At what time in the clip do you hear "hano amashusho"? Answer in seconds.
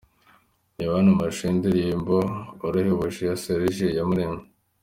0.97-1.43